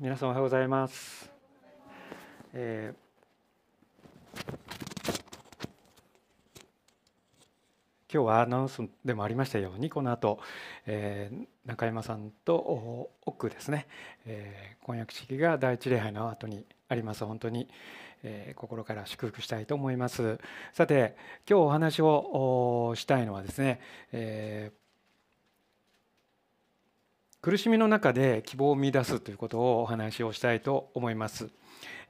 [0.00, 1.28] 皆さんおはようございます。
[2.52, 4.44] えー、
[8.12, 10.38] 今日はアナウンスでもありましたようにこの後、
[10.86, 13.88] えー、中山さんと奥ですね、
[14.24, 17.24] えー、婚約式が第一礼拝の後にあります。
[17.24, 17.68] 本当に、
[18.22, 20.38] えー、心から祝福したいと思います。
[20.74, 21.16] さて
[21.50, 23.80] 今日お話をしたいのはですね、
[24.12, 24.87] えー
[27.48, 31.48] 苦しみの中で希望を見出すということをお話をしたいと思います。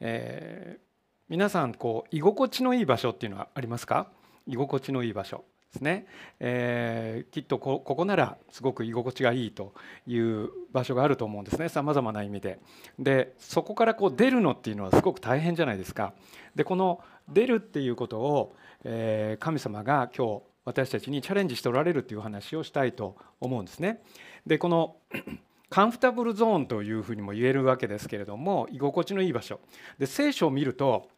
[0.00, 0.80] えー、
[1.28, 4.08] 皆さんこう居心地のいい場所っていうのはありますか？
[4.48, 6.08] 居心地のいい場所ですね、
[6.40, 9.74] えー、きっとここならすごく居心地がいいと
[10.08, 12.58] いう場所があると思うんですねさまざまな意味で。
[12.98, 16.14] でそこからこう出るのっていうのはすごく大変じゃないですか。
[16.56, 24.02] でこの出るっていうことを、えー、神様が今日私たちにチャレンジしておられるという話をしたいと思うんですね。
[24.48, 24.96] でこの
[25.70, 29.60] カンフタブルゾーンというふうにも言えるわけですけれども居心地のいい場所
[29.98, 31.08] で聖書を見ると、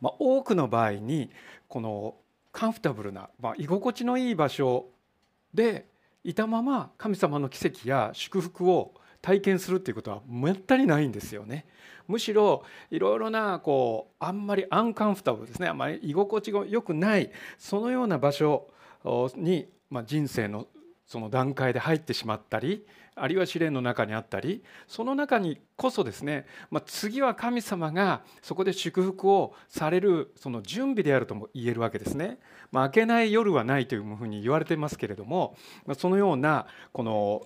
[0.00, 1.30] まあ、多くの場合に
[1.68, 2.16] この
[2.50, 4.86] カンフタブルな、まあ、居心地のいい場所
[5.54, 5.86] で
[6.24, 11.66] いたまま神様の奇跡や祝福を体験するっていうことはめったにないんですよね。
[12.08, 18.66] むしろいろいろなこうあんまりアンカンフタブルですねあんまり居心地が良くないそのような場所
[19.36, 20.66] に、まあ、人生の
[21.10, 32.38] その段階で入ってしまったりあるいは試練の中にあったりその中にこそですね、まあ、次は神様がそこで祝福をされるその準備であるとも言えるわけですね。
[32.70, 37.44] まあ、明けない夜はないというふうに言われてますけれども、まあ、そのようなこの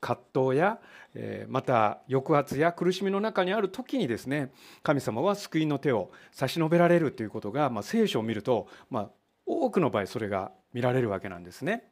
[0.00, 0.78] 葛藤や
[1.14, 4.52] えまた抑圧や苦しみの中にある時にですね
[4.82, 9.10] 神様は救いの手を差し伸べられるということが、ま、聖書を見ると、ま、
[9.44, 11.89] 多くの場合それが見られるわけなんですね。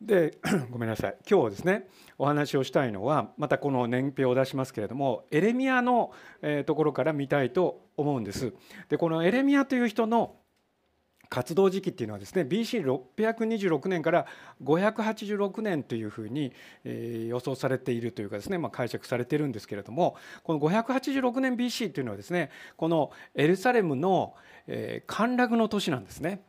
[0.00, 0.38] で
[0.70, 1.88] ごめんなさい今日ですね
[2.18, 6.12] お話をしたいのはまたこの年表を出しますけれどもエレミアの
[6.66, 8.54] ところから見たいと思うんです。
[8.88, 10.36] でこのエレミアという人の
[11.30, 14.26] 活動時期っていうのはですね BC626 年から
[14.64, 16.52] 586年というふうに
[16.84, 24.34] 予想されているというかですね、まあ、解釈されているんですけれどもこの586年 BC というのはですねこのエルサレムの
[25.06, 26.42] 陥落の年なんですね。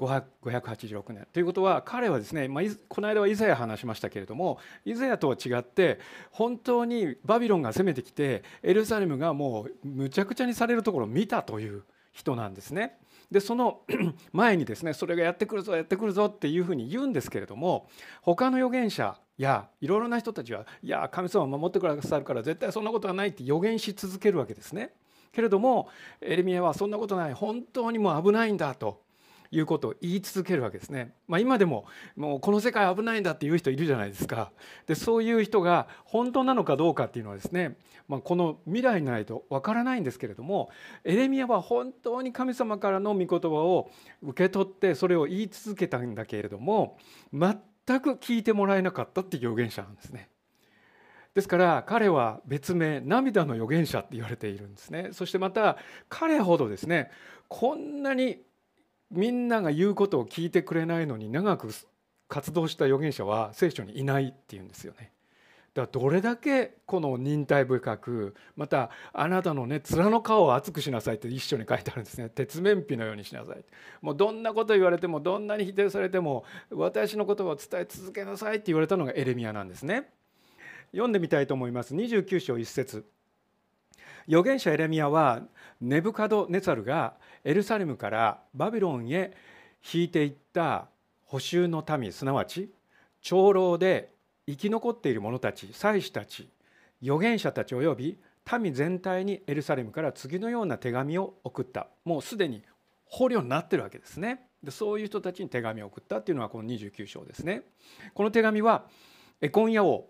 [0.00, 6.00] 586年ということは彼はですね、まあ、この間はイザヤ話しましたけれどもイザヤとは違って
[6.30, 12.98] 本当にバビロンが攻めてきてエルサレムがもうむちゃくちゃにされるところを見たという人なんですね。
[13.30, 13.82] でその
[14.32, 17.88] 前にですねそれがやってくるぞやってくるぞっていうふうに言うんですけれども
[18.22, 24.92] 他の預言者やいろいろな人たちはいや神様を守ってくださるから絶対そんなことはないって予言し続けるわけですね。
[25.32, 25.88] けれども
[26.20, 29.00] エレミアはそんなことない本当にもう危ないんだと
[29.52, 31.12] いうことを言い続けるわけですね。
[31.26, 34.52] まあ、今でももうこの世界危ないんだっていう人いるじゃないですか。
[34.86, 40.70] でそういう人が本当なのかどうかっていうのはですね、まあ、この未来にないとわからないんですけれども
[41.04, 43.90] エレミアは本当に神様からの御言葉を
[44.22, 46.98] 受け取ってそれを言い続けたんだけれども
[47.32, 47.56] 全
[48.00, 50.28] く聞いてもらえなかったっていう預言者なんですね。
[51.34, 55.76] ですから彼は別名涙の預言者って言われているんですねそしてまた
[56.08, 57.10] 彼ほどですね
[57.48, 58.42] こんなに
[59.10, 61.70] みんなが言うことを聞いてくれないのに長く
[62.28, 65.12] 活動した預言者は聖書にいないっていうんですよね。
[65.74, 72.28] だからどれだけこの忍耐深くまたあなたのね面の顔を厚くしなさいって一緒に書いてあるんですね。
[72.28, 73.64] 鉄面皮のようにしなさい。
[74.00, 80.10] もうどんなこと言われてもどんなに否定されても私の言葉を伝え続けなさいって言われたのがエレミアなんですね。
[80.92, 81.94] 読んでみたいと思います。
[81.94, 83.04] 29章1節。
[84.26, 85.42] 預言者エレミアは
[85.80, 87.14] ネブカドネツァルが
[87.44, 89.34] エルサレムからバビロンへ
[89.92, 90.88] 引いていった
[91.24, 92.70] 補修の民すなわち
[93.22, 94.12] 長老で
[94.46, 96.48] 生き残っている者たち祭司たち
[97.02, 98.18] 預言者たち及び
[98.58, 101.88] 民全体にエルサレムから次のような手紙を送った。
[102.04, 102.62] もうすでに
[103.04, 104.46] 捕虜になってるわけですね。
[104.62, 107.62] でそういう人たちに手紙を送ったっていうのはこの29章ですね。
[108.14, 108.86] この手紙は
[109.40, 110.08] エコンヤ王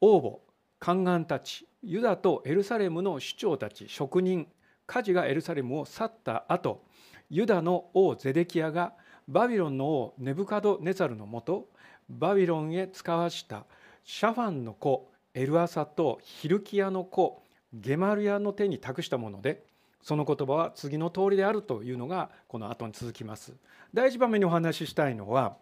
[0.00, 0.51] 王母
[0.82, 4.48] 宦官たちユダとエルサレムの首長たち職人
[4.84, 6.82] 家事がエルサレムを去った後
[7.30, 8.92] ユダの王ゼデキヤが
[9.28, 11.68] バビロンの王ネブカドネザルのもと
[12.08, 13.64] バビロンへ使わした
[14.02, 19.62] シャファンの子エルアサとヒルキヤの子ゲマルヤの手に託したもので
[20.02, 23.54] その言葉は次の通りであるというのがこの後に続きます。
[23.94, 25.56] 第一番目にお話ししたいのは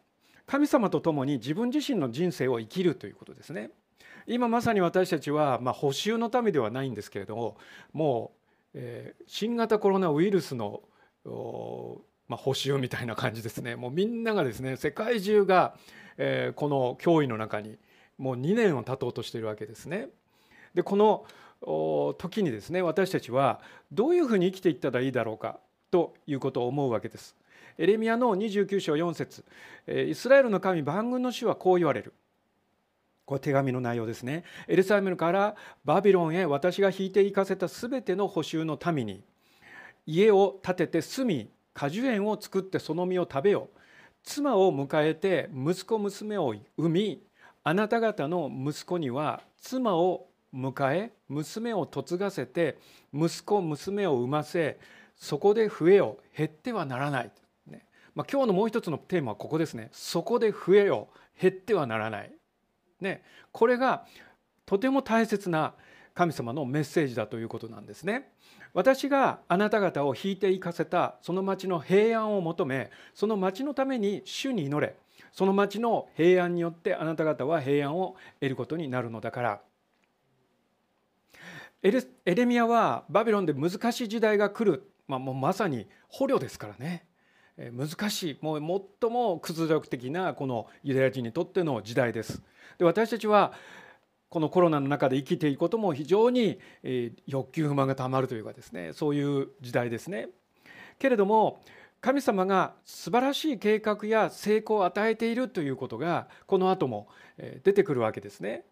[0.47, 3.71] 神様と共に自分自身の人生を生きるということですね。
[4.27, 7.57] 今まさに私たちは、まあ、補修のためではないんですけれども
[7.93, 10.83] もう、えー、新型コロナウイルスの
[11.25, 15.75] まあ、補修みたいな感じですねもうみんながですね世界中が、
[16.17, 17.77] えー、この脅威の中に
[18.17, 20.09] もう2年を経とうとしているわけですね。
[20.75, 21.27] でこの
[22.19, 23.61] 時にですね私たちは
[23.91, 25.59] どういうふうに生きていったらいいだろうか
[25.91, 27.37] ということを思うわけです。
[27.79, 29.45] エレミアの29章4節
[29.89, 32.15] イスラエルの神万軍の主はこう言われる。
[33.31, 34.43] これ手紙の内容ですね。
[34.67, 35.55] エルサレムから
[35.85, 39.23] バビロンへ私が引いて行かせたすべての補修の民に
[40.05, 43.69] 家を建てて住み果樹園を作ってその実を食べよ。
[44.25, 47.23] 妻を迎えて息子娘を産み
[47.63, 52.79] あなた方の息子には妻を迎え娘を嫁がせて
[53.15, 54.81] 息子娘を産ませ
[55.15, 57.31] そこで増えよ減ってはならない、
[57.69, 57.87] ね。
[58.17, 59.91] まあ、今日のもう一つのテーマはここですね。
[59.93, 61.07] そこで増えよ
[61.41, 62.33] 減ってはならない、
[63.01, 64.07] ね、これが
[64.67, 65.75] とても大切な
[66.15, 68.33] 神様のメッセージだということなんですね。
[68.73, 74.95] 私があなた方を引いて行かせたその町の平安を求めその町のために主に祈れ
[75.33, 79.61] その町の平安によってあなた方は平安を得ることになるのだから
[81.83, 81.91] エ
[82.35, 87.07] レミアはバビロンで難しい時代が来る、まあ、もうまさに捕虜ですからね
[87.59, 92.43] 難しいもう最も屈辱的なこのユダヤ人にとっての時代です。
[92.79, 93.53] で私たちは
[94.29, 96.61] このコロナの中で生きていくことも非常に
[97.27, 100.29] 欲求不満がたまるというかですねそういう時代ですね。
[100.99, 101.61] けれども
[102.01, 107.09] 神様が素晴らしい計画や成功を与えているということがこの後も
[107.63, 108.65] 出てくるわけですね。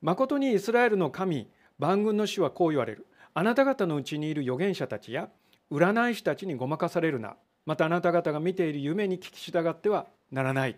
[0.00, 3.06] 誠にイスラエルの神万軍の主はこう言われる。
[3.34, 5.28] あなた方のうちにいる預言者たちや
[5.70, 7.36] 占い師たちにごまかされるな。
[7.70, 10.74] またあなた方が見ている夢に聞き従ってはならない。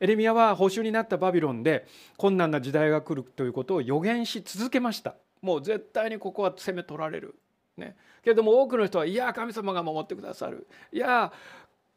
[0.00, 1.86] エレミアは保守になったバビロンで
[2.18, 5.14] 困難な時代が来るということを予言し続けました。
[5.40, 7.36] もう絶対にここは攻め取られる。
[7.78, 11.32] ね、けれども多くの人はいや神様が守ってくださるいや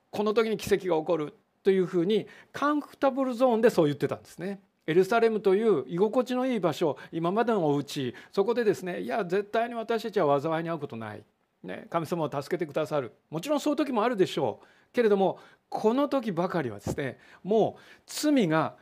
[0.10, 4.62] この時に奇跡が起こるというふうにカンフタブルゾーンでそう言ってたんですね。
[4.88, 11.24] エルサレムという居心地のいい場所今までのお家そこでですねいや絶対に私たちは災いに遭うことない、
[11.64, 13.14] ね、神様を助けてくださる。
[13.30, 14.66] もちろんそういう時もあるでしょう。
[14.94, 18.76] けれどもこの時ばかりはですねもう罪が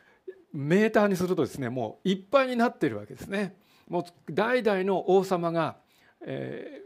[0.51, 3.55] メーターにするとですねもういっぱいになっているわけですね。
[3.87, 5.77] もう代々の王様が、
[6.21, 6.83] え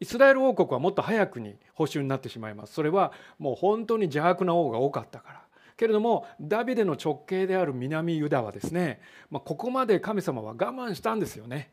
[0.00, 2.74] イスラエル王国はもっと早くに保守になってしまいます。
[2.74, 5.42] それはもう本当に邪悪な王が多かったから。
[5.76, 9.00] けれどもダビデの直系である南ユダはですね、
[9.30, 11.72] まあ、ここまで神様は我慢したんですよね。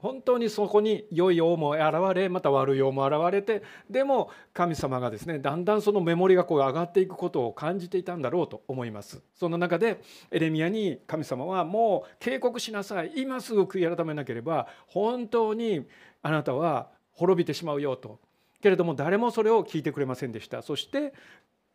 [0.00, 1.82] 本当にそこに良い王も現
[2.14, 9.22] れまた悪い王も現れてでも神様がですねだんだんそのメモリがこう上がっていくことを感じていたんだろうと思います。
[9.34, 10.00] その中で
[10.30, 13.12] エレミアに神様はもう警告しなさい。
[13.16, 15.86] 今すぐ悔い改めなければ本当に
[16.22, 18.18] あなたは滅びてしまうよと。
[18.62, 20.62] けれども誰もそれを聞いてくれませんでした。
[20.62, 21.14] そして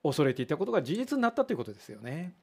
[0.03, 2.33] 恐れていたことが事実になったということですよね。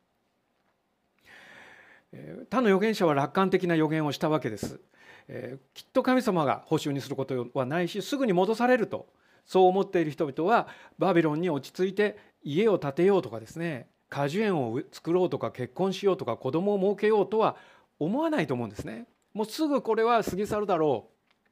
[2.51, 4.81] 他の預言者は楽観的な予言をしたわけです、
[5.29, 9.07] えきっと神様が報酬にすることはないしすぐに戻されると
[9.45, 17.57] そう思っている人々はバビロンに落ち着いて家を建てようとかですね果樹園を作ろうとか結婚しようとか子供を設けようとは
[17.99, 19.07] 思わないと思うんですね。
[19.33, 21.09] もうすぐこれは過ぎ去るだろ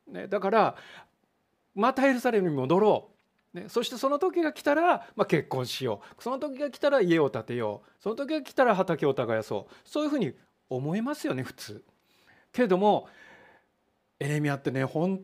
[0.06, 0.76] う、ね、だから
[1.74, 3.08] またエルサレムに戻ろ
[3.54, 6.22] う、ね、そしてその時が来たら、まあ、結婚しよう。
[6.22, 8.02] その時が来たら家を建てよう。
[8.02, 9.74] その時が来たら畑を耕そう。
[9.84, 10.34] そういうふうに
[10.68, 11.82] 思いますよね普通。
[12.52, 13.08] けれども
[14.20, 15.20] エレミアってね本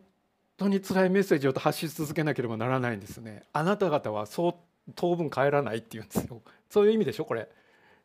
[0.57, 3.45] 当に辛いメッセージを発し続けなければならないんですね。
[3.53, 4.55] あなた方はそう
[4.95, 6.43] 当分帰らないっていうんですよ。
[6.71, 7.49] そういう意味でしょこれ。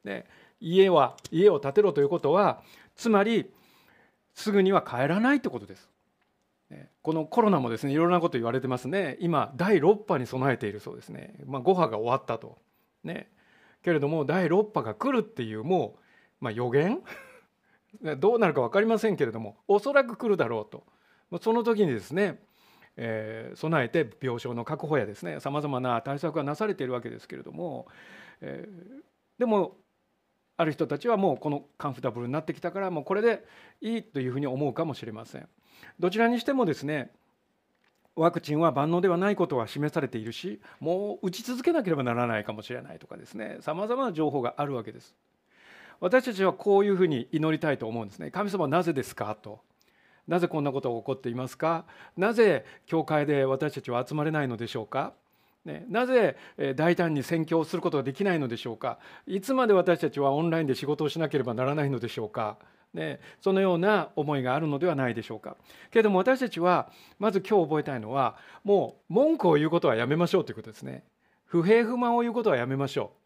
[0.03, 0.25] ね、
[0.59, 2.61] 家は家を建てろということは
[2.95, 3.51] つまり
[4.33, 5.89] すぐには帰らないってことです。
[7.01, 12.57] このコロナもですねいろんなこと言われてますね今第6波に備えているそうですね、まあ、5波が終わったと
[13.03, 13.29] ね
[13.83, 15.95] けれども第6波が来るっていうも
[16.41, 17.01] う、まあ、予言？
[18.17, 22.39] どうなるか分かりませんけれどもおそらく来るだろうとその時にですね、
[22.97, 27.87] えー、備えて病床の確保やですねさまざまな対策がなされているわけですけれども、
[28.41, 29.77] えー、でも
[30.57, 33.45] ある人たちはもうこのカンフタブルになってきたからもうこれで
[33.81, 35.47] いいというふうに思うかもしれません。
[35.99, 37.11] どちらにしてもですね
[38.15, 45.15] ワクチンは万能ではないことは示されているしもう打ち続けなければならないかもしれないとかですねさまざまな情報があるわけです
[46.01, 49.61] 私たちはこういうふうに祈りたいと思うんですね神様なぜですかと
[50.27, 51.85] なぜこんなことが起こっていますか
[52.17, 55.13] なぜ教会で私たちは集まれないのでしょうか
[55.63, 56.37] ね、なぜ
[56.75, 62.57] 大胆に宣教をすることができないのでしょうかいつまで私たちはオンラインで仕事をしなければならないのでしょうか
[62.93, 65.55] ね、そのような思いがあるのではないでしょうか。
[65.91, 71.05] けれども私たちはまず今日覚えたいのはもう文句を言うことはやめましょうということですね。
[71.45, 73.20] 不平不満を言うことはやめましょう。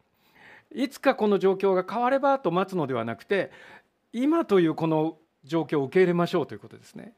[0.74, 3.50] いつかこの状況が変わればと待つのではなくて
[4.12, 7.12] 今というこの状況を受け入れましょうということですね。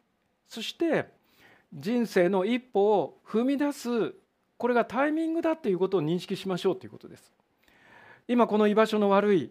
[0.49, 1.07] そして
[1.73, 4.15] 人生の一歩を踏み出す
[4.57, 7.33] これがタイミングだということを認識しましょうということです。
[8.27, 9.51] 今この居場所の悪い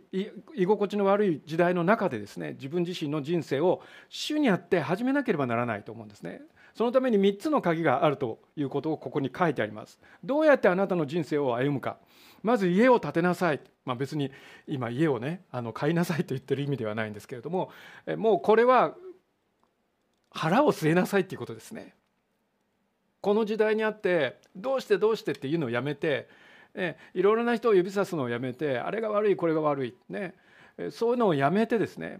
[0.56, 6.42] 居心地の悪い時代の中でですね自分自身の人生を主にあって始めなければならないと思うんですね。
[6.76, 10.00] そのために3つの鍵があるということをここに書いてあります。
[10.24, 11.98] どうやってあなたの人生を歩むか。
[12.44, 13.60] まず家を建てなさい。
[13.86, 14.32] まあ、別に
[14.68, 17.72] 今家をねあの買いなさいと言ってる意味ではないんですけれども
[18.18, 18.96] もうこれは
[20.32, 21.96] 腹を据えなさいっていうことですね。
[23.22, 26.30] この時代にあってどうしてどうしてっていうのをやめて、
[26.76, 30.36] えいろいろな人を指さすのをやめてあれが悪いこれが悪いね
[30.92, 32.20] そういうのをやめてですね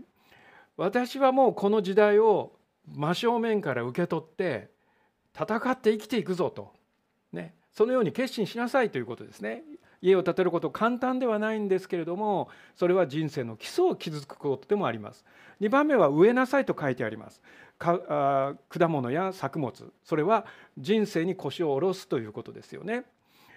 [0.78, 2.54] 私はもうこの時代を
[2.88, 4.70] 真正面から受け取って
[5.36, 6.74] 戦って生きていくぞと、
[7.34, 9.64] ね、そのように決心しなさいということですね。
[10.02, 15.26] 家を建てること簡単ではないんですけれどもそれは人生の基礎を築くことでもあります。
[15.62, 17.42] 2番目は植えなさいと書いてあります。
[17.80, 18.56] 果
[18.88, 20.46] 物や作物それは
[20.78, 23.06] 人生に腰を下ろすということですよね。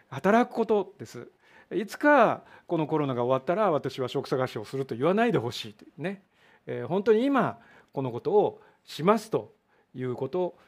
[0.09, 1.29] 働くことです。
[1.73, 6.23] いつかこのコロナが終わったら私は職探しをすると言わないでほしいというね、
[6.67, 7.59] えー、本当に今
[7.93, 9.53] このことをしますと
[9.95, 10.59] いうことを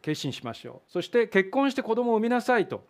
[0.00, 2.84] 決心しましょうそして結婚して子供を産みなさいと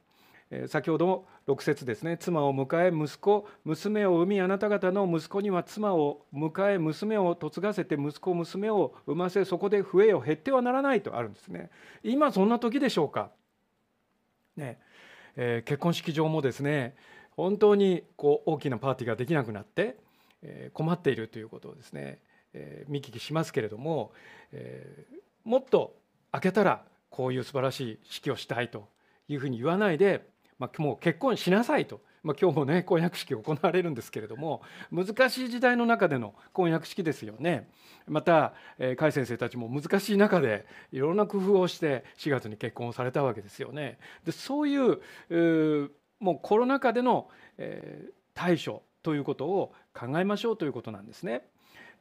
[0.69, 2.17] 先ほど6節ですね。
[2.17, 11.71] 妻を迎え息子娘を産みあなた方の息子には妻を迎え娘を嫁がせて息子娘を産ませそこで増えよ減ってはならないとあるんですね。
[12.03, 13.31] 今そんな時でしょうか。
[14.57, 14.79] ね、
[15.37, 16.97] えー、結婚式場もですね
[17.37, 19.97] 本当にこう大きなパーティーができなくなって、
[20.43, 22.21] えー、困っているということをですね、
[22.55, 24.13] えー、見聞きしますけれども、
[24.53, 25.05] え
[25.45, 25.95] もっと
[26.33, 28.89] 開けたらこういう素晴らしい式をしたいと
[29.29, 30.27] いうふうに言わないで
[30.59, 37.69] まあ、もう結婚しなさいと、まあ、今日もね婚約式行われるんですけれども難しい時代の中での婚約式ですよね
[38.07, 43.99] また、甲斐先生たちも難しい中でいろんな工夫をして4月に結婚をされたわけですよね。
[44.25, 51.43] でそういうもうコロナ禍での、えー、対処ということを考えましょうということなんですね。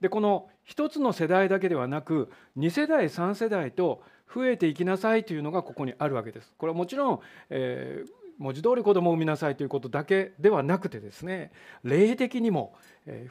[0.02, 6.54] でこの一つの世代だけではなく2世代3世代と増えていきなさいというのがここにあるわけです。
[6.58, 11.52] これはもちろん、えー、文字通り子供を産みなさいということだけではなくてですね
[11.84, 12.76] 霊的にも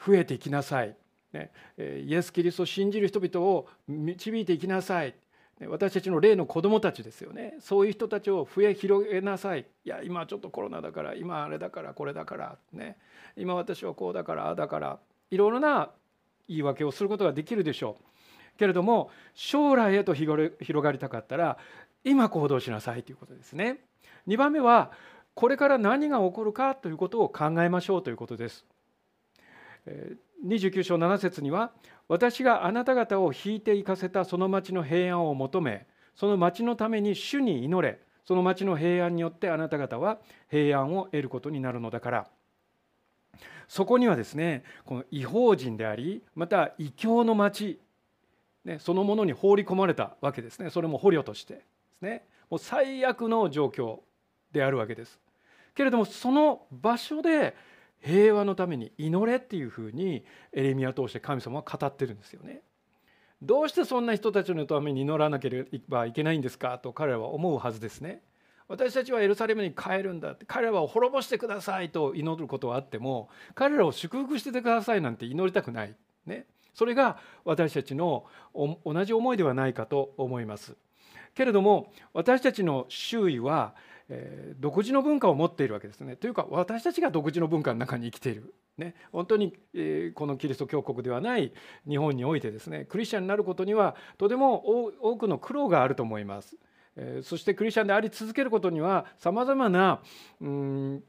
[0.05, 0.95] 増えていきなさい、
[1.33, 5.15] イエス・キリストを信じる人々を導いていきなさい。
[5.67, 7.55] 私たちの霊の子供たちですよね。
[7.59, 9.65] そういう人たちを増え広げなさい。
[9.85, 12.95] いや今ちょっとコロナだから今あれだからこれだからね
[13.35, 14.99] 今私はこうだからああだから
[15.31, 15.89] いろいろな
[16.47, 18.03] 言い訳をすることができるでしょう。
[18.57, 21.57] けれども将来へと広がりたかったら
[22.03, 23.79] 今行動しなさいということですね。
[24.27, 24.91] 2番目は
[25.33, 28.65] これから何が起こるかということを考えましょうということです。
[30.45, 31.71] 29章7節には
[32.07, 42.27] 私があなた方を引いて行かせたその町の平安を求めその町のために主に祈れその町の平安によってあなた方は平安を得ることになるのだから
[43.67, 47.79] そこにはですねこの違法人でありまた異教の町、
[48.67, 51.61] ね、そのものに放り込まれたわけですねそれも捕虜としてで
[51.99, 53.99] すねもう最悪の状況
[54.51, 55.19] であるわけです。
[55.73, 57.55] けれどもその場所で
[57.99, 62.61] 平和のために祈れっていうふうにエレミア通して神様は語ってるんですよね。
[63.41, 66.77] どうしてそんな人たちのために祈らなければいけないんですか？
[66.79, 68.21] と彼らは思うはずですね。
[68.67, 75.95] 私たちはエルサレムに帰るんだって彼らは滅ぼしてくださいと祈ることはあっても彼らを祝福しててくださいなんて祈りたくない。
[76.25, 76.45] ね、
[76.77, 80.75] それが私たちの同じ思いではないかと思います。
[81.33, 83.73] けれども私たちの周囲は
[84.09, 86.15] えー、独自の文化を持っているわけですね。
[86.15, 88.53] というか私たちが独自の文化の中に生きている。
[88.77, 91.51] ね、本当に、えー、このキリスト教国ではない
[91.85, 96.55] 日本においてですねクリスチャンになることにはとても多くの苦労があると思います。
[96.95, 100.01] えー、そしてクリスチャンであり続けることにはさまざまな
[100.39, 101.03] うん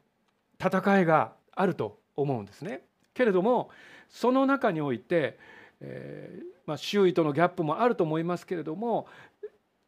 [0.58, 2.82] 戦いがあると思うんですね。
[3.14, 3.70] けれども
[4.08, 5.38] その中において、
[5.80, 9.06] えーまあ、周囲とのギャップもあると思いますけれども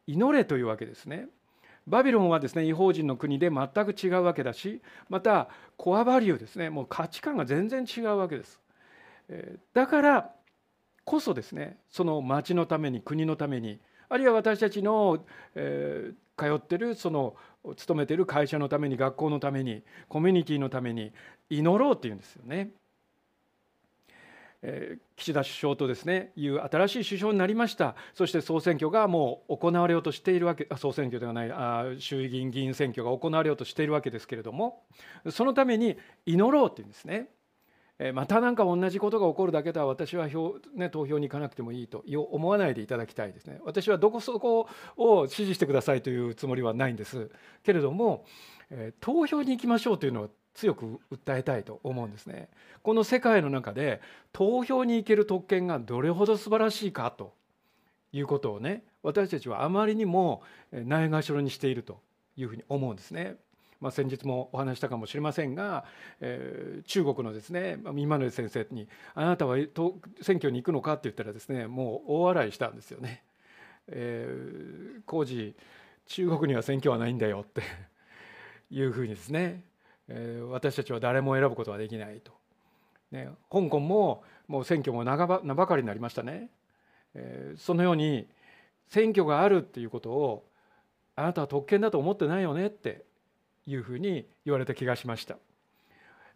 [0.07, 1.27] 祈れというわけですね。
[1.87, 8.59] バビロンはですね違法人の国で全く違うわけだしまたコアバリューですねもう価値観が全然違うわけです。
[9.73, 10.31] だから
[11.03, 13.79] こそですねその町のために国のために
[14.09, 17.35] あるいは私たちの、えー、通ってるその
[17.75, 21.13] 勤めてる会社のために学校のためにコミュニティのために
[21.49, 22.71] 祈ろうっていうんですよね。
[25.15, 27.95] 岸田首相とですねいう新しい首相になりました。
[28.13, 34.83] そして総選挙がもう行われようとしているわけ総選挙ではないあ衆議院議員選挙が行われようとしているわけですけれども
[35.31, 37.29] そのために祈ろうっていうんですね。
[38.13, 43.59] また何か同じことが起こるだけでは私は票、ね、投票に行かなくてもいいと思わないでいただきたいですね。
[43.63, 47.29] 私はどこそこを支持してくださいというつもりはないんです。
[47.61, 48.25] けれども、
[49.01, 52.49] 投票に行きましょうというのを強く訴えたいと思うんですね。
[52.83, 54.01] この世界の中で
[54.33, 57.33] 投票に行ける特権がどれほど素晴らしいかと
[58.11, 61.99] いうことをね私たちはあまりにもないがしろにしていると
[62.35, 63.37] いうふうに思うんですね。
[63.79, 65.85] まあ、先日もお話したかもしれませんが、
[66.19, 69.57] えー、中国のですね今の先生に「あなたは
[70.21, 73.23] 選挙に行くのか?」って言ったらですねもう大笑いしたんですよね。
[73.87, 75.55] えー、工事
[76.05, 77.61] 中国には選挙はないんだよって
[78.69, 79.63] いうふうにですね、
[80.13, 82.33] えー、私たちは誰も選ぶことはできないと。
[83.11, 86.49] ね、香港ももう選挙も名ばかりになりましたね、
[87.13, 88.25] えー、そのように
[88.87, 90.45] 選挙があるっていうことを
[91.17, 93.03] あなたは特権だと思ってないよねって
[93.67, 95.37] いうふうに言われた気がしました。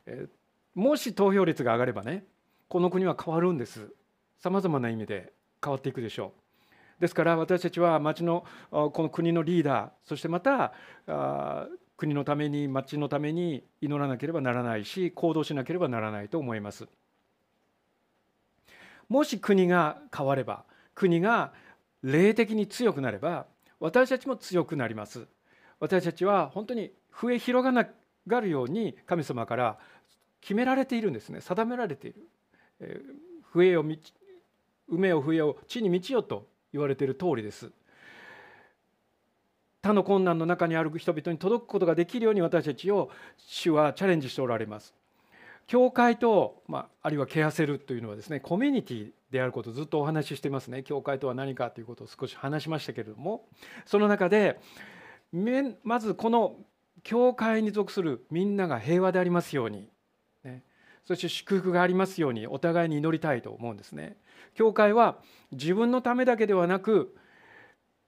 [0.06, 0.28] え
[0.74, 2.26] もし投票率が上がればね
[2.68, 3.94] この国は変わるんです
[4.40, 5.32] さまざまな意味で
[5.64, 6.34] 変わっていくでしょ
[7.00, 10.74] うですから私たちは町のこの国のリーダーそしてまた
[11.98, 16.88] 国のために町のために祈らなければならないし行動しなければならないと思います。
[19.08, 21.54] もし国が変われば国が
[22.02, 23.46] 霊的に強くなれば
[23.80, 25.28] 私たちも強くなります。
[25.80, 27.70] 私たちは本当に増え広
[28.28, 29.78] がるように神様から
[30.42, 31.42] 決められているんですね。
[31.42, 32.22] 定められている、
[32.80, 34.00] えー、増えよ埋
[34.90, 37.72] めよ増えよ地に満ちよと言われている通りです。
[39.86, 44.96] 他の困難の中にある人々に届くことができるように私たちを主はチャレンジしておられます
[45.68, 53.46] 教会と、まあ、あるいはケアセルというのはですねコミュニティであることをずっとお話ししていますね教会とは何かということを少し話しましたけれども
[53.86, 54.60] その中で
[55.84, 56.56] まずこの
[57.04, 59.92] 教会に属するみんなが平和でありますように、
[60.44, 60.64] ね、
[61.06, 64.18] そして祝福がありますようにお互いに祈りたいと思うんですね。
[64.56, 65.20] 教会は
[65.52, 67.16] 自分のためだけではなく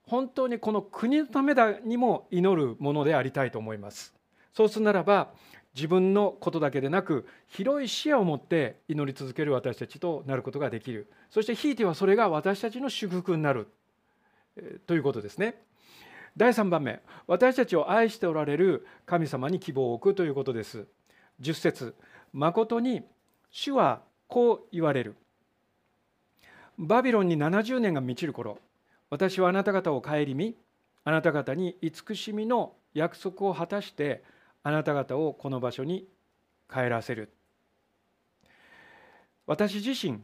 [0.07, 4.15] 本当にこの国のためだにも祈るものでありたいと思います。
[4.53, 5.33] そうするならば
[5.75, 13.67] 自分のことだけでなく広い視野を持って祈り続ける私たちとなることができるそしてひいてはそれが私たちの祝福になる
[14.87, 15.61] ということですね。
[16.37, 20.87] 第3番目私たちを愛しておられる神様に希望を置くということです
[21.41, 21.95] 10節
[22.31, 23.01] 誠に
[23.49, 25.15] 主はこう言われる
[26.77, 28.59] バビロンに70年が満ちる頃
[29.09, 30.55] 私はあなた方を顧み
[31.03, 34.23] あなた方に慈しみの約束を果たして
[34.63, 36.05] あなた方をこの場所に
[36.69, 37.31] 帰らせる。
[39.45, 40.19] 私自身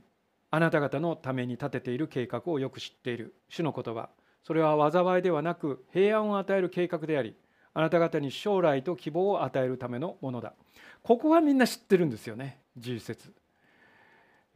[0.51, 3.35] あなた方のために立てている計画をよく知っている。
[3.47, 4.09] 主の言葉。
[4.43, 7.33] それは災いではなく平安を与える計画であり
[7.73, 10.53] あなた方に将来と希望を与えるためのものだ。
[11.01, 13.33] ここはみんな知ってるんですよね11節、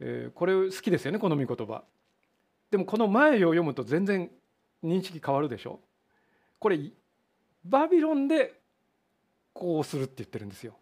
[0.00, 1.84] えー、これ好きですよねこの御言葉。
[2.70, 4.30] でもこの前を読むと全然
[4.84, 5.80] 認識変わるでしょ？
[6.58, 6.78] これ
[7.64, 8.60] バビロンで
[9.52, 10.74] こうするって言ってるんですよ、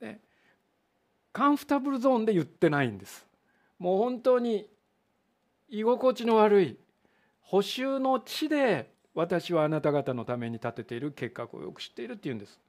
[0.00, 0.20] ね、
[1.32, 3.26] カンフタブルゾーンで言ってないんです。
[3.78, 4.68] もう本当に
[5.68, 6.78] 居心地の悪い
[7.40, 12.60] 補修の地で私はあなた方のために立てている計画をよく知っているっていうんです。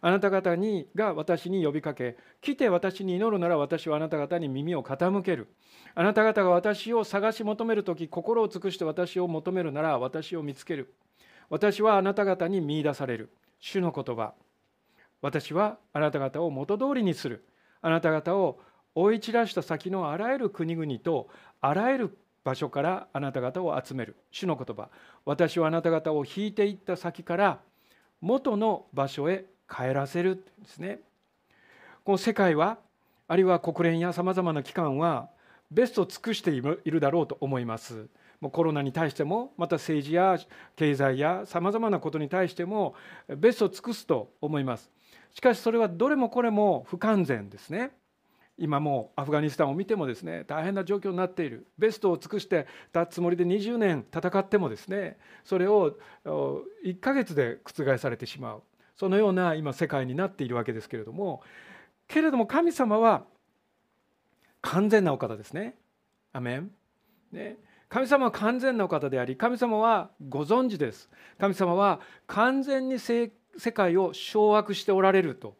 [0.00, 5.48] あなた方にが私に呼びかけ来て私に祈るなら私はあなた方に耳を傾ける。
[5.94, 10.94] あなた方が私を探し求める時心を尽くして私を求めるなら私を見つける。
[11.48, 13.30] 私はあなた方に見いだされる。
[13.60, 14.34] 主の言葉。
[15.22, 17.44] 私はあなた方を元通りにする。
[17.80, 18.60] あなた方を
[18.94, 21.28] 追い散らした先のあらゆる国々と
[21.60, 24.16] あらゆる場所からあなた方を集める。
[24.30, 24.88] 主の言葉。
[25.24, 27.60] 私はあなた方を引いていった先から
[28.20, 31.00] 元の場所へ帰らせるんですね。
[32.04, 32.78] この世界は
[33.28, 35.28] あるいは国連やさまざまな機関は
[35.70, 38.06] ベストを尽くしているだろうと思います。
[38.40, 40.38] もうコロナに対してもまた政治や
[40.76, 42.94] 経済やさまざまなことに対しても
[43.28, 44.90] ベストを尽くすと思います。
[45.32, 47.90] しかしそれはどれもこれも不完全ですね。
[48.58, 51.66] 今もアフガニスタンを見てもですね大変な状況になっている。
[51.78, 58.62] ベストを尽くしてたつもりで20年戦ってもですねそれを1ヶ月で覆されてしまう。
[58.96, 61.42] そのような今世界になっているわけですけれども
[62.08, 63.24] けれども神様は
[64.62, 65.76] 完全なお方ですね。
[66.32, 66.70] アメン
[67.32, 67.56] ね
[67.88, 71.08] 神様は完全なお方であり神様はご存知です。
[71.38, 73.30] 神様は完全に世
[73.72, 75.56] 界を掌握しておられると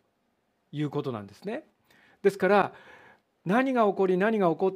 [0.73, 1.65] いうことなんですね。
[2.23, 2.73] ですから
[3.45, 4.73] 何が起こり何が起こっ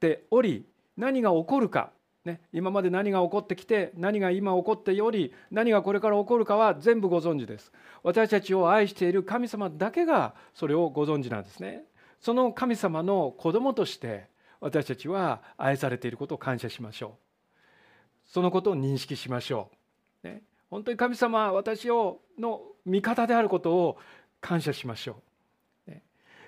[0.00, 0.64] ており
[0.96, 1.90] 何が起こるか、
[2.24, 7.70] ね、今まで何が起こってきて何が今起こっており何がこれから起こるかは全部ご存知です。
[8.02, 11.84] 私たちを愛している神様だけがそれをご存知なんですね。
[12.20, 14.26] その神様の子供として
[14.60, 17.10] 私たちは愛されていることを感謝しましょう。
[18.26, 19.68] そのことを認識しましょ
[20.24, 23.98] う、ね、本当に神様私をの味方であることを
[24.40, 25.14] 感謝しましょう、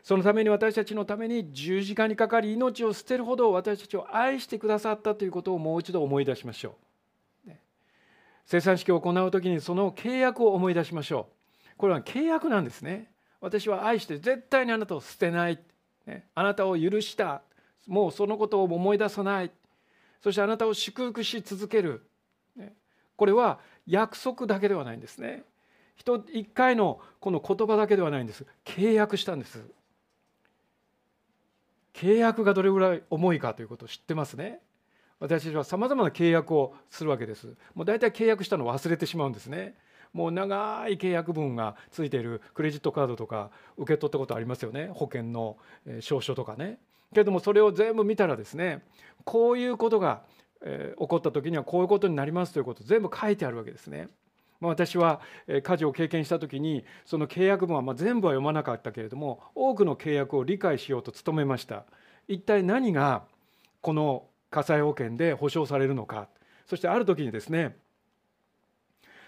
[0.07, 6.77] そのために私たちのために十字架にかかり命を捨てるほど私たちを愛してくださったということをもう一度思い出しましょ
[7.45, 7.59] う、ね、
[8.45, 11.27] 生産式を行う時にその契約を思い出しましょ
[11.65, 11.77] う。
[11.77, 13.11] これは契約なんですね。
[13.41, 15.59] 私は愛して絶対にあなたを捨てない、
[16.07, 17.43] ね、あなたを許した。
[17.89, 19.51] もうそのことを思い出さない。
[20.23, 22.07] そしてあなたを祝福し続ける、
[22.55, 22.75] ね、
[23.17, 25.43] これは約束だけではないんですね。
[26.33, 28.47] 一回のこの言葉だけではないんです。
[28.65, 29.75] 契約したんです。
[31.97, 34.61] 契約がどれぐらい重いかということを知ってますね。
[35.19, 37.57] 私たちはさまざまな契約をするわけです。
[37.75, 39.75] もう大体契約したのを忘れてしまうんですね。
[40.13, 44.91] もう長い契約文がついているクレジットカードとか受け取ったことありますよね。
[44.93, 45.57] 保険の
[46.01, 46.79] 証書とかね。
[47.13, 48.83] けれどもそれを全部見たらですね
[49.25, 50.23] こういうことが、
[50.63, 54.09] え起こった時にはこういうことになりますということ全部書いてあるわけですね。
[54.61, 61.85] まあ私は家事を経験した時にその契約文はま全部は読まなかったけれども多くの契約を理解しようと努めました
[62.29, 63.25] 一体何が
[63.81, 66.29] この火災保険で保証されるのか
[66.67, 67.77] そしてある時にですね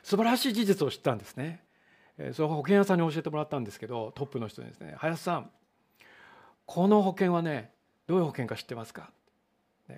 [0.03, 1.63] 素晴らしい事実を知ったんですね。
[2.33, 5.51] それは保険屋さんに教えてもらったんですけどトップの人にですね「林さん
[6.67, 7.71] この保険はね
[8.09, 9.11] どういう保険か知ってますか?」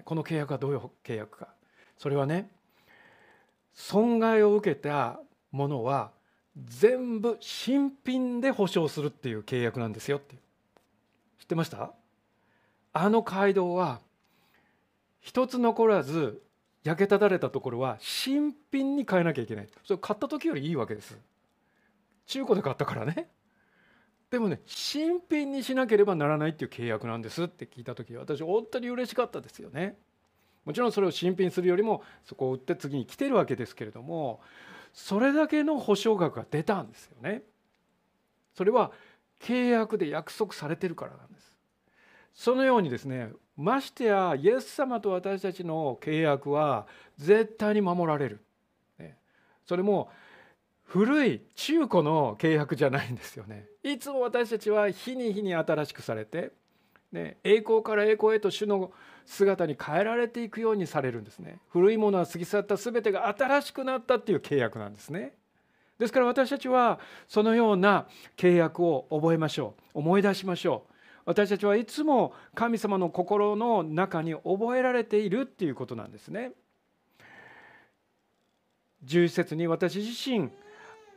[0.04, 1.48] この契約はどういう契約か？
[1.96, 2.50] それはね
[3.74, 5.20] 損害を受けた
[5.52, 6.12] ものは
[6.64, 10.37] 全部新品で保証するっていう契約なんですよって
[11.38, 11.92] 知ってました？
[12.92, 14.00] あの街道は
[15.20, 16.42] 一つ残らず
[16.83, 19.68] 焼けただれたところは新品に変えなきゃいけない。
[19.85, 21.18] それ買った時よりいいわけです。
[22.26, 23.28] 中古で買ったからね。
[24.30, 29.96] でもね新品にしなければならないっていう契約なんですって聞いた時私本当に嬉しかったですよね。
[30.70, 34.40] もちろんそれを新品するよりもそこを売って次に来てるわけですけれども
[34.94, 37.42] それだけの保証額が出たんですよね
[38.56, 38.92] それは
[39.40, 41.52] 契約で約束されてるからなんです
[42.35, 46.87] そのようにですねましてやイエス様と私たちの契約は
[47.18, 48.40] 絶対に守られる。
[49.66, 50.11] それも
[50.83, 53.66] 古い中古の契約じゃないんですよね。
[53.85, 56.50] いつも私たちは日に日に新しくされて、
[57.12, 58.92] ね、栄光から栄光へと主の
[59.27, 61.59] 姿に変えられていくようにされるんですね。
[61.68, 65.35] 古いものは過ぎ去った全てが新しくなったっていう契約なんですね。
[65.99, 70.92] ですから私たちはそのような契約を覚えましょう思い出しましょう
[71.27, 76.53] 私たちはいつも神様の心の中に覚えられているっていうことなんですね。
[79.05, 80.51] 11節に私自身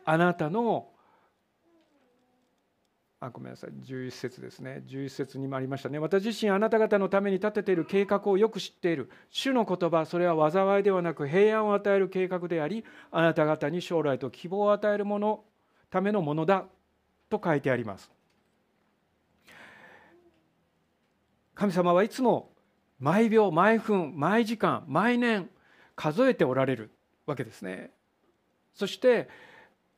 [0.05, 0.87] あなたの
[3.25, 3.69] あごめんなさい。
[3.71, 4.83] 11節ですね。
[4.85, 5.97] 11節にもありましたね。
[5.97, 9.09] 私自身あなた方のために立てている計画をよく知っている。
[9.29, 15.45] 主の言葉それは災いではなく平安を与える計画でありあなた方に将来と希望を与えるもの
[15.89, 16.65] ためのものだ
[17.29, 18.11] と書いてあります。
[21.55, 22.51] 神様はいつも
[22.99, 25.49] 毎秒毎分毎時間毎年
[25.95, 26.91] 数えておられる
[27.25, 27.91] わけですね。
[28.73, 29.29] そして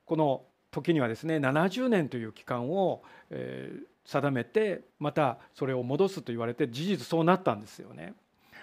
[0.06, 0.44] この
[0.76, 3.72] 時にはですね70年という期間を、え
[4.06, 8.14] 定めてまたそれを戻すと言われて事実そうなったんですよね。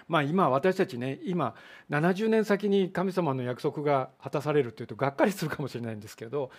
[0.07, 1.53] まあ今私たちね今
[1.89, 6.49] 70年先に神様の約束が果たされるというとがっかりするかもしれないんですけど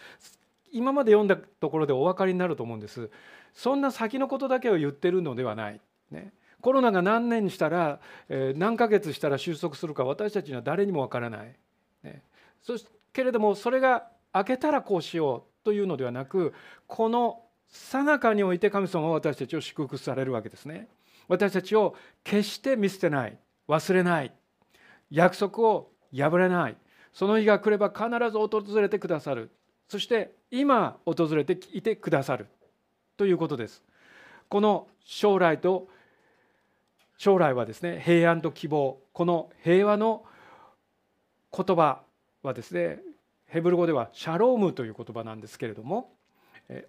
[0.70, 3.10] 今まで読んだところでお分かりになると思うんです。
[3.54, 5.80] そんな先のことだけを言ってるのではない。
[6.10, 11.54] ね、コロナが何年したら、え、何ヶ月したら収束するか私たちには誰にもわからない、
[12.02, 12.22] ね、
[12.60, 12.74] そ
[13.12, 16.52] けれどもそれが明けたらこうしようというのではなく
[16.86, 20.88] この最中において神様は私たちを祝福されるわけですね。
[21.28, 24.32] 私たちを決して見捨てない忘れない
[25.10, 26.76] 約束を破れない
[27.14, 29.50] その日が来れば必ず訪れてくださる
[29.88, 32.46] そして今訪れていてくださる
[33.16, 33.82] ということです。
[34.48, 35.88] この将来と
[37.16, 40.24] 将来はですね平安と希望この平和の
[41.56, 42.02] 言葉
[42.42, 43.00] はですね
[43.54, 46.10] ヘブル語ではシャロームという言葉なんですけれども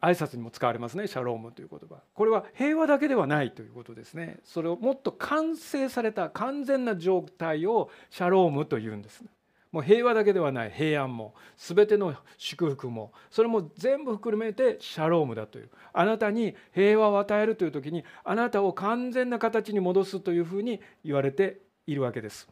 [0.01, 1.97] 挨拶にも使われますねシャロームという言葉。
[2.15, 4.39] これは平和だけではないということですね。
[4.43, 9.23] それをもっと完成された完全な状態をシャロームというんです
[9.71, 15.69] もう平和だけではない平安も全ての祝福もそれも全部含めてシャロームだという。
[15.93, 22.49] あなたに平和を与えるという時にあなたを完全な形に戻すというふうに言われているわけです。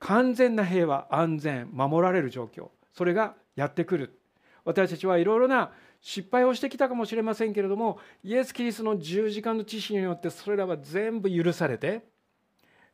[0.00, 2.70] 完全な平和安全守られる状況。
[2.98, 4.18] それがやってくる。
[4.64, 12.02] 私たちはいろいろな失敗をしてきたかもしれませんけれどもイエス・キリストの十字架の知識によってそれらは全部許されて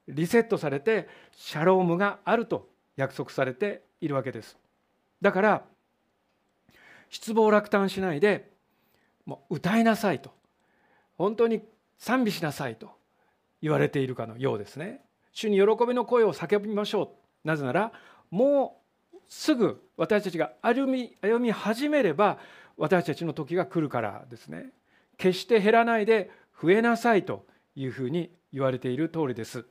[0.07, 4.59] リセットされてシャロームがあると約束されているわけです。
[5.23, 5.65] だから
[7.09, 8.53] 失望落胆しないで
[9.25, 10.33] もう歌いなさいと
[11.17, 11.63] 本当に
[11.97, 12.91] 賛美しなさいと
[13.63, 15.01] 言われているかのようですね。
[15.33, 17.15] 主に喜びの声を叫びましょ
[17.45, 17.49] う。
[17.49, 17.93] なぜなら
[18.31, 18.84] もう
[19.29, 22.39] すぐ私たちが歩み歩み始めれば
[22.77, 24.71] 私たちの時が来るからですね。
[25.17, 29.65] 決して減らないで増えなさいというふうに言われている通りです。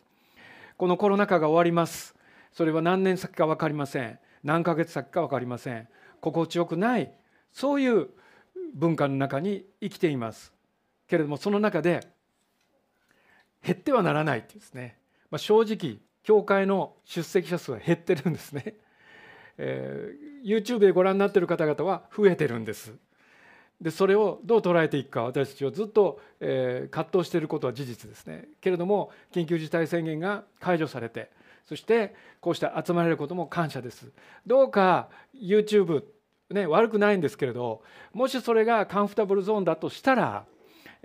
[0.78, 2.16] このコロナ禍が終わります。
[2.52, 4.20] それは何年先か分かりません。
[4.44, 5.88] 何ヶ月先か分かりません。
[6.22, 7.12] 心地よくない
[7.52, 8.10] そういう
[8.74, 10.54] 文化の中に生きています。
[11.08, 12.08] けれどもその中で
[13.63, 14.98] 減ってはならないってですね、
[15.30, 18.76] まあ、正直教会の出席者数は減ってるんですね、
[19.58, 22.94] えー、YouTube でご覧になっている方々は増えてるんです。
[23.82, 28.48] でそれをどう捉えていくか私たちはずっと、えー、葛藤していることは事実ですね。
[28.62, 31.32] けれども緊急事態宣言が解除されて
[31.66, 34.12] そしてこうして集まれることも感謝です。
[34.48, 36.04] どうか YouTube
[36.50, 37.82] ね悪くないんですけれど
[38.13, 40.46] もしそれがカンフタブルゾーンだとしたら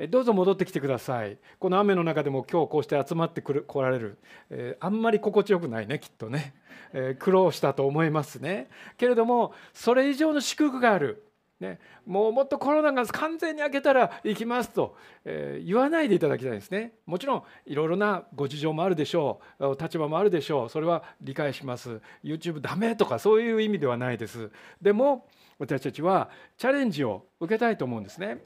[0.06, 1.38] どうぞ戻ってきてください。
[1.58, 6.54] この雨の中でも今日こうして集まってくる来られる、えー、あんまり心地よくないねきっとね、
[6.92, 8.68] えー、苦労したと思いますね。
[8.96, 11.24] けれどもそれ以上の祝福がある。
[11.60, 16.92] ね、もうもっとコロナが完全に明けたら行きますと、えー、言わないでいただきたいですね。
[17.04, 19.76] もちろんいろいろなご事情もあるでしょう。
[19.76, 20.68] 立場もあるでしょう。
[20.68, 22.00] それは理解します。
[22.22, 24.52] YouTube ダメとかそういう意味ではないです。
[24.80, 25.26] でも
[25.58, 28.38] 私たちはチャレンジを受けたいと思うんですね。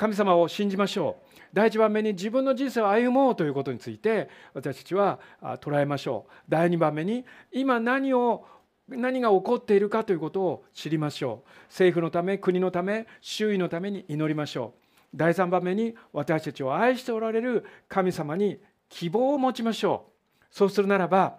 [0.00, 1.36] 神様を信じましょう。
[1.52, 5.20] 第一番目に自分の人生を歩もうということについて私たちは
[5.60, 6.32] 捉えましょう。
[6.48, 8.46] 第二番目に今何を
[8.88, 11.50] 何が起こっているかということを知りましょう。
[11.68, 14.96] 政府のため国のため周囲のために祈りましょう。
[15.14, 18.58] 第3番目に私たちを愛しておられる神様に
[18.88, 20.06] 希望を持ちましょ
[20.40, 20.44] う。
[20.50, 21.36] そうするならば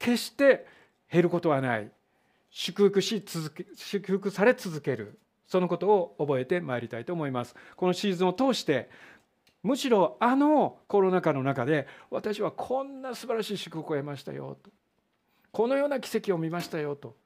[0.00, 0.66] 決して
[1.12, 1.88] 減ることはない。
[2.50, 5.20] 祝福し続け祝福され続ける。
[5.50, 7.56] そのことを覚えてまいりたいと思います。
[7.74, 8.88] このシーズンを通して
[9.64, 14.70] むしろあのコロナ禍の中で私はこんな素晴らしい祝福を得ましたよと
[15.50, 17.16] このような奇跡を見ましたよと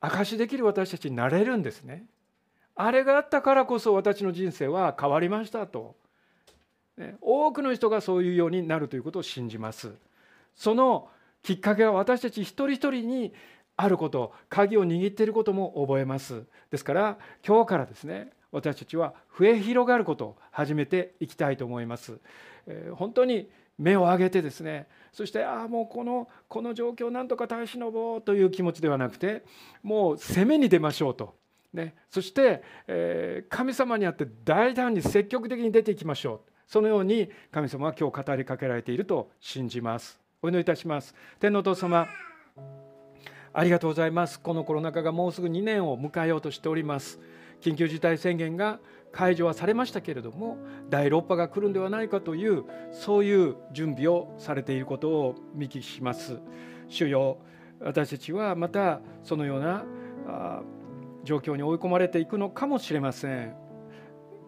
[0.00, 2.06] 証しできる私たちになれるんですね。
[2.76, 5.96] あれがあったからこそ私の人生は変わりましたと。
[7.20, 9.92] 多くの人がそういうようになるということを信じます。
[10.54, 11.08] その
[11.42, 13.34] きっかけは私たち一人一人に
[13.76, 16.44] あること鍵を握っていることも覚えます。
[16.70, 22.18] ですから今日からですね私たちは増え広がることを始めていきたいと思います、
[22.66, 29.42] えー、本当に目を上げてですねそしてああもうこのこの状況をなんとか耐え忍ぼうという気持ちではなくて
[29.82, 31.34] もう攻めに出ましょうと、
[31.72, 36.52] ね、そして、えー、神様にあって大胆に積極的に出ていきましょう。
[36.68, 40.18] そのように神様は今日語りかけられていると信じます。
[40.40, 41.14] お祈りいたします。
[41.38, 42.31] 天皇お父様。
[43.54, 44.40] ありがとうございます。
[44.40, 47.20] このコロナ禍がもうすぐ2年を迎えようとしております。
[47.60, 48.80] 緊急事態宣言が
[49.12, 50.56] 解除はされましたけれども
[50.88, 56.40] 第6波が来るんではないかというそういう準備をされていることを見聞きします。
[56.88, 57.38] 主よ
[57.80, 59.84] 私たちはまたそのような
[61.24, 63.54] 状況に追い込まれていくのかもしれません。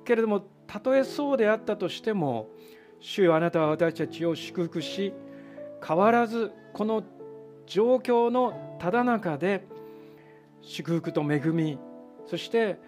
[0.04, 2.48] けれどもたとえそうであったとしても
[3.00, 5.12] 主よあなたは私たちを祝福し
[5.86, 7.04] 変わらずこの
[7.66, 9.66] 状況のただ中で
[10.60, 11.78] 祝福と恵み
[12.26, 12.78] そして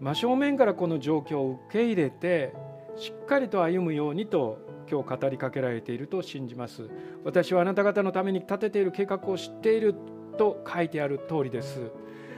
[0.00, 2.54] 真正面からこの状況を受け入れて
[2.96, 4.58] しっかりと歩むようにと
[4.90, 6.88] 今日語りかけられていると信じます。
[7.24, 9.94] 私はあなた方のために立てている計画を知っている
[10.38, 11.90] と書いてある通りです。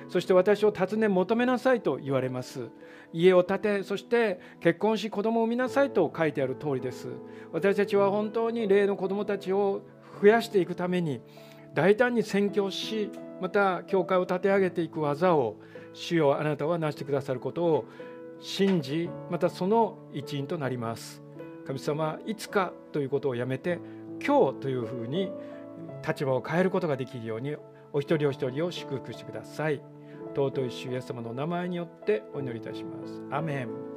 [0.09, 2.71] そして私を尋ね求めなさいと言われます。
[3.13, 7.07] 家を建てそして結婚し子供を産みなさいと書いてある通りです。
[7.53, 9.83] 私たちは本当に霊の子供たちを
[10.21, 11.21] 増やしていくために
[11.77, 15.57] 大胆に宣教しまた教会を立て上げていく技を
[15.93, 17.85] 主よあなたは成してくださることを
[18.41, 21.23] 信じまたその一員となります。
[21.67, 23.79] 神様いつかということをやめて
[24.27, 25.31] 今日というふうに
[26.07, 27.57] 立場を変えることができるように
[27.93, 29.83] お一人お一人を祝福してください。
[30.35, 33.23] 尊い主イエス様の名前によってお祈りいたします。
[33.31, 33.96] アメン。